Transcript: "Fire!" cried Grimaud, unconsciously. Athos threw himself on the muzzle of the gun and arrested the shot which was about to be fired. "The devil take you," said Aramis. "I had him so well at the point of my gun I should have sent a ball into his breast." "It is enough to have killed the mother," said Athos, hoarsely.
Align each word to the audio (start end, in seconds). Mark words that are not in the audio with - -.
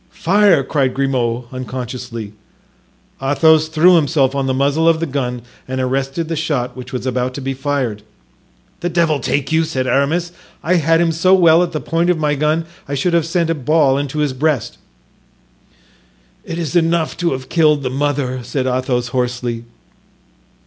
"Fire!" 0.17 0.63
cried 0.63 0.95
Grimaud, 0.95 1.43
unconsciously. 1.51 2.33
Athos 3.21 3.67
threw 3.67 3.97
himself 3.97 4.33
on 4.33 4.47
the 4.47 4.51
muzzle 4.55 4.89
of 4.89 4.99
the 4.99 5.05
gun 5.05 5.43
and 5.67 5.79
arrested 5.79 6.27
the 6.27 6.35
shot 6.35 6.75
which 6.75 6.91
was 6.91 7.05
about 7.05 7.35
to 7.35 7.39
be 7.41 7.53
fired. 7.53 8.01
"The 8.79 8.89
devil 8.89 9.19
take 9.19 9.51
you," 9.51 9.63
said 9.63 9.85
Aramis. 9.85 10.31
"I 10.63 10.77
had 10.77 11.01
him 11.01 11.11
so 11.11 11.35
well 11.35 11.61
at 11.61 11.71
the 11.71 11.79
point 11.79 12.09
of 12.09 12.17
my 12.17 12.33
gun 12.33 12.65
I 12.87 12.95
should 12.95 13.13
have 13.13 13.27
sent 13.27 13.51
a 13.51 13.53
ball 13.53 13.95
into 13.99 14.17
his 14.17 14.33
breast." 14.33 14.79
"It 16.43 16.57
is 16.57 16.75
enough 16.75 17.15
to 17.17 17.33
have 17.33 17.47
killed 17.47 17.83
the 17.83 17.91
mother," 17.91 18.39
said 18.43 18.65
Athos, 18.65 19.09
hoarsely. 19.09 19.65